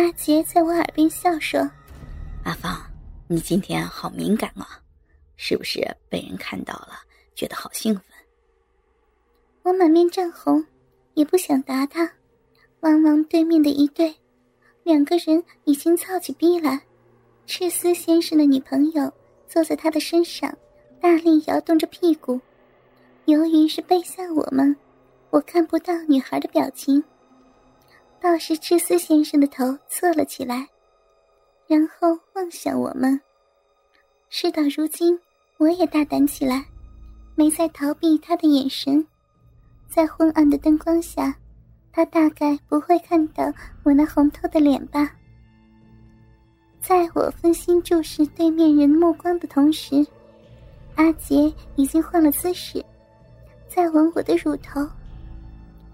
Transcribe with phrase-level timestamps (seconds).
[0.00, 1.60] 阿杰在我耳边笑说
[2.44, 2.74] ：“阿芳，
[3.28, 4.80] 你今天好敏感啊，
[5.36, 6.92] 是不是被人看到了，
[7.34, 8.02] 觉得好兴奋？”
[9.62, 10.64] 我满面涨红，
[11.12, 12.10] 也不想答他。
[12.80, 14.16] 望望对面的一对，
[14.84, 16.80] 两个人已经操起逼来。
[17.44, 19.12] 赤丝先生的女朋友
[19.46, 20.50] 坐在他的身上，
[20.98, 22.40] 大力摇动着屁股。
[23.26, 24.74] 由于是背向我们，
[25.28, 27.04] 我看不到女孩的表情。
[28.20, 30.68] 倒是赤丝先生的头侧了起来，
[31.66, 33.18] 然后望向我们。
[34.28, 35.18] 事到如今，
[35.56, 36.66] 我也大胆起来，
[37.34, 39.04] 没再逃避他的眼神。
[39.88, 41.34] 在昏暗的灯光下，
[41.92, 43.50] 他大概不会看到
[43.82, 45.10] 我那红透的脸吧。
[46.78, 50.06] 在我分心注视对面人目光的同时，
[50.94, 52.84] 阿杰已经换了姿势，
[53.66, 54.86] 在吻我的乳头。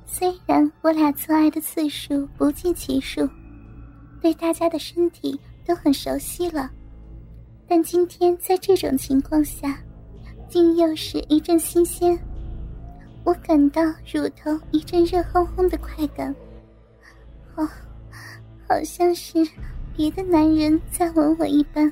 [0.06, 3.28] 虽然我俩做爱的次数不计其数，
[4.22, 6.70] 对大家的身体都很熟悉了，
[7.68, 9.76] 但今天在这种情况下，
[10.48, 12.18] 竟又是一阵新鲜。
[13.24, 16.34] 我感到乳头一阵热烘烘的快感，
[17.54, 17.64] 好，
[18.68, 19.46] 好像是。
[19.98, 21.90] 别的男人在吻我一般，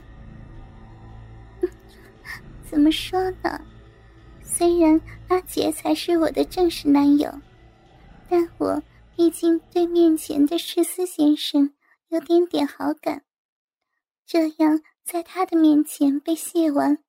[2.62, 3.58] 怎么说呢？
[4.42, 7.32] 虽然阿杰才是我的正式男友，
[8.28, 8.82] 但我
[9.16, 11.74] 毕竟对面前的赤司先生
[12.08, 13.24] 有点点好感。
[14.26, 17.04] 这样在他的面前被亵玩，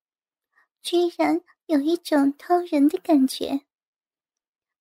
[0.82, 3.62] 居然有一种偷人的感觉，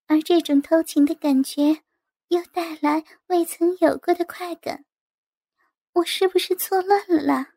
[0.07, 1.83] 而这种偷情的感觉
[2.29, 4.85] 又带来未曾有过的快感。
[5.93, 7.54] 我是不是错乱了？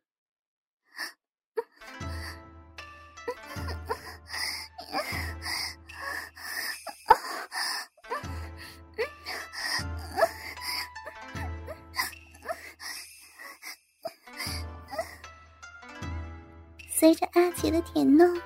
[17.00, 18.42] 随着阿杰的舔弄，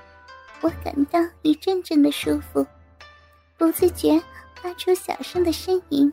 [0.60, 2.68] 我感到一阵阵的舒服，
[3.58, 4.22] 不自觉
[4.62, 6.12] 发出小声的呻吟。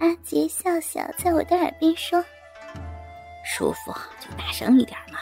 [0.00, 2.22] 阿杰笑笑，在我的耳边说。
[3.42, 3.90] 舒服
[4.20, 5.18] 就大声一点嘛！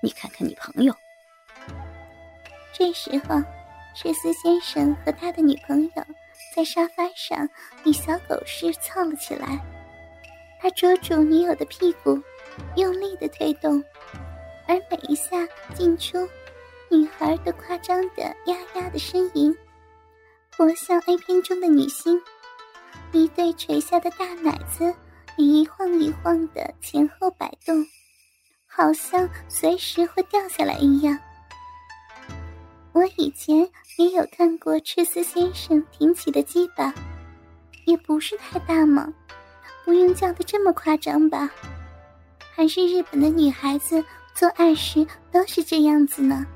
[0.00, 0.94] 你看看你朋友。
[2.72, 3.42] 这时候，
[3.96, 6.04] 赤司先生和他的女朋友
[6.54, 7.48] 在沙发上
[7.84, 9.58] 与小狗似凑了起来。
[10.60, 12.22] 他捉住女友的屁股，
[12.76, 13.82] 用力的推动，
[14.70, 16.16] 而每一下进出，
[16.88, 19.52] 女孩都夸张的呀呀的呻吟，
[20.56, 22.22] 活像 A 片中的女星。
[23.10, 24.94] 一对垂下的大奶子。
[25.36, 27.84] 一晃一晃的前后摆动，
[28.66, 31.18] 好像随时会掉下来一样。
[32.92, 36.92] 我以前也有看过赤丝先生挺起的鸡巴，
[37.86, 39.12] 也不是太大嘛，
[39.84, 41.50] 不用叫的这么夸张吧？
[42.52, 44.04] 还是日本的女孩子
[44.34, 46.46] 做爱时都是这样子呢？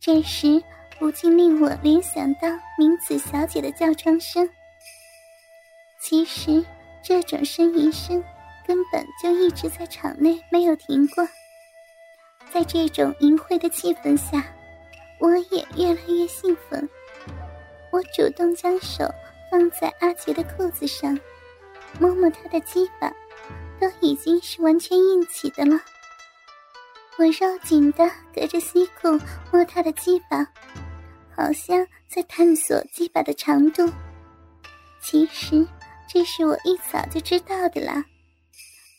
[0.00, 0.62] 这时
[0.98, 2.48] 不禁令我联想到
[2.78, 4.48] 明子小姐的叫床声。
[6.00, 6.64] 其实。
[7.00, 8.22] 这种呻吟声
[8.66, 11.26] 根本就一直在场内没有停过。
[12.52, 14.44] 在这种淫秽的气氛下，
[15.20, 16.86] 我也越来越兴奋。
[17.90, 19.08] 我主动将手
[19.50, 21.18] 放在阿杰的裤子上，
[21.98, 23.08] 摸摸他的鸡巴，
[23.80, 25.80] 都已经是完全硬起的了。
[27.18, 29.20] 我绕紧的隔着西裤
[29.52, 30.46] 摸他的鸡巴，
[31.36, 33.90] 好像在探索鸡巴的长度。
[35.00, 35.66] 其实。
[36.10, 38.02] 这是我一早就知道的啦，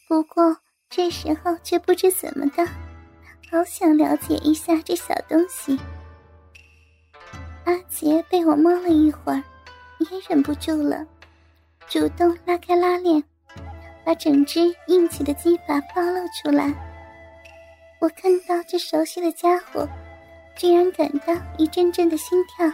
[0.07, 0.56] 不过
[0.91, 2.63] 这时候却不知怎么的，
[3.50, 5.75] 好想了解一下这小东西。
[7.66, 9.44] 阿杰被我摸了一会儿，
[9.97, 11.03] 也忍不住了，
[11.88, 13.24] 主动拉开拉链，
[14.06, 16.72] 把整只硬起的鸡巴暴露出来。
[17.99, 19.87] 我看到这熟悉的家伙，
[20.55, 22.65] 居然感到一阵阵的心跳，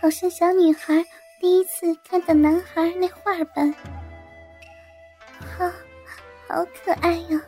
[0.00, 1.04] 好像小女孩。
[1.38, 3.70] 第一次看到男孩那画般，
[5.38, 5.70] 好，
[6.48, 7.40] 好可爱呀！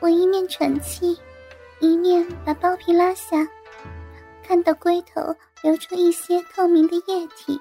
[0.00, 1.16] 我一面喘气，
[1.78, 3.48] 一面把包皮拉下，
[4.42, 7.60] 看到龟头流出一些透明的液体，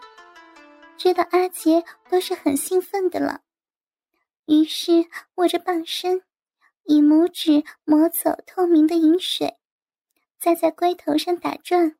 [0.97, 3.41] 知道阿杰都是很兴奋的了。
[4.47, 6.23] 于是握着棒身，
[6.85, 9.57] 以拇指抹走透明的饮水，
[10.39, 11.95] 再在龟头上打转，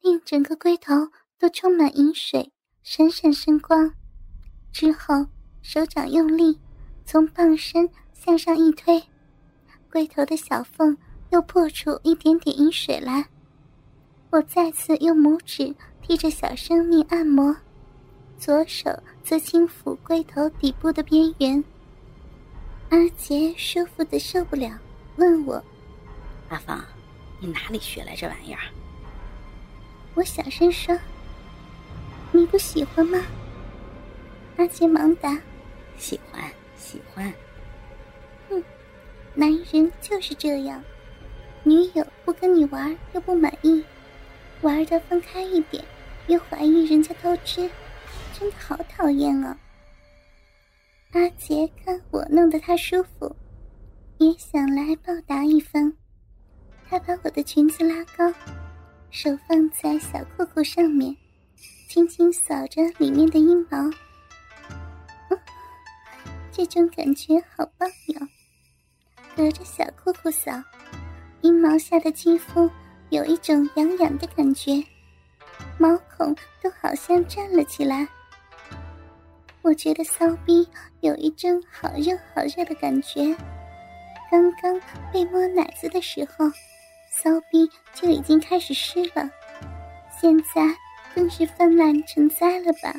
[0.00, 0.92] 令整个龟头。
[1.38, 2.50] 都充满饮水，
[2.82, 3.92] 闪闪生光。
[4.72, 5.26] 之后，
[5.60, 6.58] 手掌用力，
[7.04, 9.02] 从棒身向上一推，
[9.90, 10.96] 龟头的小缝
[11.28, 13.22] 又破出一点点饮水来。
[14.30, 17.54] 我再次用拇指替着小生命按摩，
[18.38, 18.90] 左手
[19.22, 21.62] 则轻抚龟头底部的边缘。
[22.90, 24.70] 阿杰舒服的受不了，
[25.16, 25.62] 问我
[26.48, 26.84] ：“阿芳，
[27.40, 28.60] 你哪里学来这玩意儿？”
[30.14, 30.96] 我小声说
[32.30, 33.20] ：“你不喜欢吗？”
[34.56, 35.36] 阿杰忙答
[35.98, 36.42] ：“喜欢，
[36.78, 37.32] 喜欢。”
[38.48, 38.62] 哼，
[39.34, 40.82] 男人就是这样，
[41.64, 43.84] 女友不跟你玩又不满意，
[44.62, 45.84] 玩的分开一点
[46.28, 47.68] 又怀疑人家偷吃，
[48.38, 49.58] 真的好讨厌啊！
[51.12, 53.34] 阿杰看我弄得他舒服，
[54.18, 55.92] 也想来报答一番。
[56.88, 58.32] 他把我的裙子拉高，
[59.10, 61.16] 手放在小裤裤上面，
[61.88, 63.78] 轻轻扫着里面的阴毛。
[66.52, 68.20] 这种感觉好棒哟！
[69.36, 70.50] 隔着小裤裤扫，
[71.42, 72.70] 阴毛下的肌肤
[73.10, 74.82] 有一种痒痒的感觉，
[75.78, 78.08] 毛孔都好像站了起来。
[79.66, 80.68] 我觉得骚逼
[81.00, 83.36] 有一阵好热好热的感觉，
[84.30, 84.80] 刚刚
[85.12, 86.48] 被摸奶子的时候，
[87.10, 89.28] 骚逼就已经开始湿了，
[90.20, 90.72] 现在
[91.12, 92.94] 更是泛滥成灾了吧？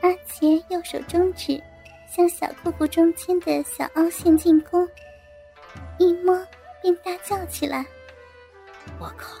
[0.00, 1.62] 阿杰右手中指
[2.08, 4.88] 向小裤裤中间的小凹陷进攻，
[6.00, 6.44] 一摸
[6.82, 7.86] 便大叫起来
[8.98, 9.36] ：“我靠，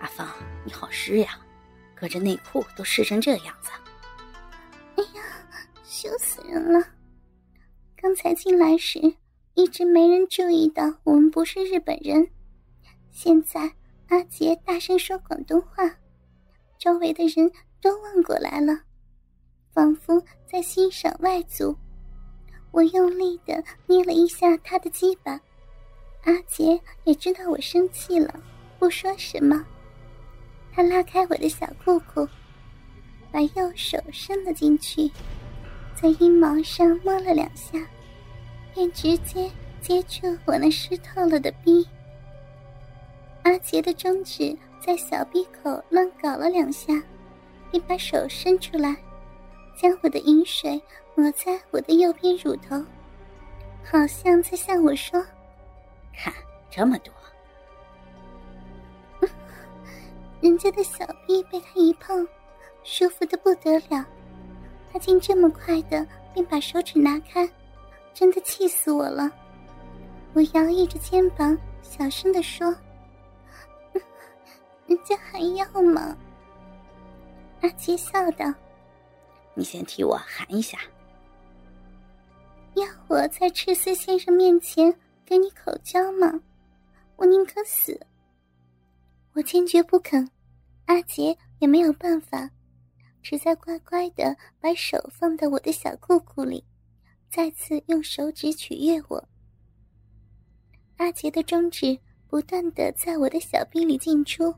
[0.00, 0.26] 阿芳
[0.64, 1.38] 你好湿呀，
[1.94, 3.70] 隔着内裤都湿成这样子。”
[5.90, 6.86] 羞死人了！
[7.96, 9.00] 刚才进来时
[9.54, 12.28] 一直没人注意到我们不是日本人，
[13.10, 13.72] 现在
[14.08, 15.90] 阿杰大声说广东话，
[16.78, 17.50] 周围的人
[17.80, 18.78] 都望过来了，
[19.72, 21.74] 仿佛在欣赏外族。
[22.70, 25.40] 我用力的捏了一下他的鸡巴，
[26.24, 28.38] 阿杰也知道我生气了，
[28.78, 29.64] 不说什么。
[30.70, 32.28] 他拉开我的小裤裤。
[33.30, 35.02] 把右手伸了进去，
[36.00, 37.76] 在阴毛上摸了两下，
[38.72, 39.50] 便直接
[39.80, 41.84] 接住我那湿透了的逼。
[43.42, 46.92] 阿杰的中指在小逼口乱搞了两下，
[47.72, 48.94] 便把手伸出来，
[49.76, 50.80] 将我的饮水
[51.16, 52.80] 抹在我的右边乳头，
[53.82, 55.20] 好像在向我说
[56.16, 56.32] ：“看
[56.70, 57.12] 这么多。
[60.40, 62.24] ”人家的小臂被他一碰。
[62.84, 64.06] 舒服的不得了，
[64.92, 67.48] 他竟这么快的便把手指拿开，
[68.14, 69.30] 真的气死我了。
[70.34, 72.74] 我摇曳着肩膀，小声的说
[74.86, 76.16] ：“人家还要吗？”
[77.62, 78.52] 阿杰笑道
[79.54, 80.78] ：“你先替我喊一下。”
[82.74, 84.94] 要我在赤丝先生面前
[85.24, 86.40] 给你口交吗？
[87.16, 87.98] 我宁可死。
[89.32, 90.28] 我坚决不肯，
[90.86, 92.48] 阿杰也没有办法。
[93.28, 96.64] 只在乖乖的把手放到我的小裤裤里，
[97.28, 99.28] 再次用手指取悦我。
[100.96, 104.54] 阿杰的中指不断的在我的小臂里进出，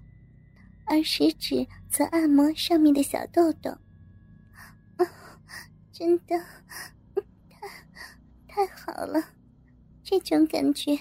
[0.87, 3.77] 而食指则按摩上面的小豆豆。
[5.91, 6.39] 真的，
[8.47, 9.21] 太太好了，
[10.05, 10.97] 这种感觉，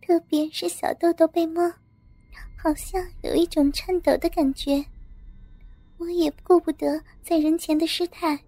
[0.00, 1.68] 特别是小豆豆被摸，
[2.56, 4.86] 好像有一种颤抖的感觉。
[5.98, 8.38] 我也顾不得在人前的失态，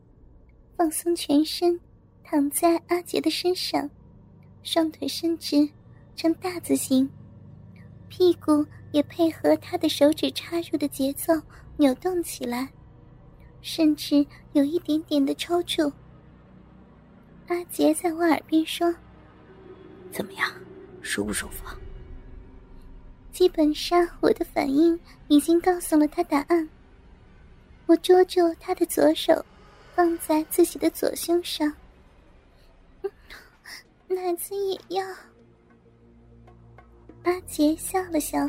[0.77, 1.79] 放松全身，
[2.23, 3.91] 躺在阿杰的身上，
[4.63, 5.69] 双腿伸直
[6.15, 7.11] 成大字形，
[8.09, 11.35] 屁股也配合他的手指插入的节奏
[11.77, 12.71] 扭动起来，
[13.61, 15.93] 甚至有一点点的抽搐。
[17.49, 18.95] 阿杰在我耳边说
[20.13, 20.49] ：“怎么样，
[21.03, 21.65] 舒不舒服？”
[23.33, 26.69] 基本上，我的反应已经告诉了他答案。
[27.91, 29.45] 我捉住他的左手，
[29.97, 31.75] 放在自己的左胸上。
[34.07, 35.05] 奶子也要。
[37.25, 38.49] 阿杰笑了笑，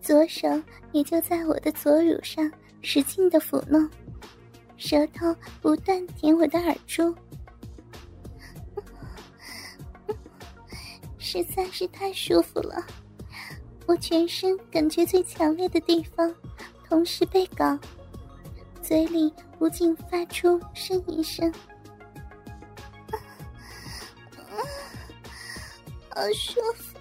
[0.00, 0.48] 左手
[0.92, 2.48] 也就在我的左乳上
[2.80, 3.90] 使劲的抚弄，
[4.76, 7.12] 舌头不断舔我的耳珠，
[11.18, 12.86] 实在是太舒服了。
[13.86, 16.32] 我全身感觉最强烈的地方，
[16.88, 17.76] 同时被搞。
[18.90, 21.54] 嘴里不禁发出呻吟声，
[26.08, 26.98] 好舒服。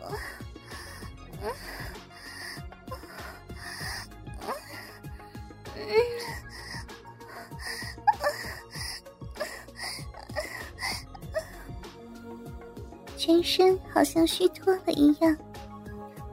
[13.18, 15.36] 全身好像虚脱了一样，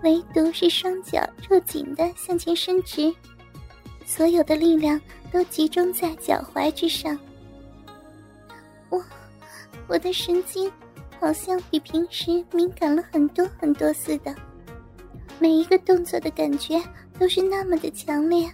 [0.03, 3.11] 唯独是双脚肉紧的向前伸直，
[4.17, 5.01] 所有的力量。
[5.33, 7.19] 都集中在脚踝之上。
[8.89, 9.05] 我，
[9.87, 10.73] 我的神经
[11.21, 14.35] 好像比平时敏感了很多很多似的，
[15.39, 16.81] 每一个动作的感觉
[17.19, 18.51] 都是那么的强烈，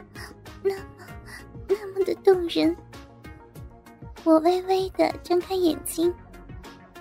[0.63, 1.07] 那么，
[1.69, 2.75] 那么的动人。
[4.25, 6.13] 我微微的睁开眼睛，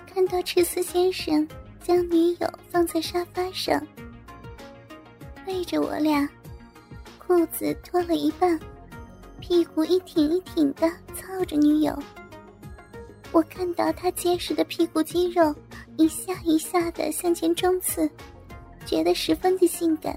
[0.06, 1.48] 看到赤斯先生
[1.82, 3.84] 将女友放在沙发上，
[5.44, 6.28] 背着我俩，
[7.32, 8.60] 裤子脱了一半，
[9.40, 11.98] 屁股一挺一挺的操着女友。
[13.32, 15.54] 我看到他结实的屁股肌肉
[15.96, 18.06] 一下一下的向前冲刺，
[18.84, 20.14] 觉得十分的性感。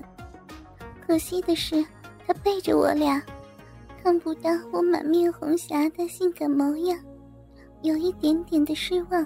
[1.08, 1.82] 可惜的是，
[2.28, 3.24] 他背着我俩。
[4.04, 7.00] 看不到我满面红霞的性感模样，
[7.82, 9.26] 有一点点的失望。